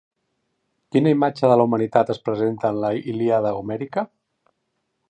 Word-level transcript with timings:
Quina 0.95 1.11
imatge 1.15 1.51
de 1.51 1.57
la 1.61 1.67
humanitat 1.69 2.09
es 2.15 2.23
presenta 2.31 2.73
en 2.73 2.81
la 2.87 2.93
Ilíada 3.15 3.55
homèrica? 3.61 4.09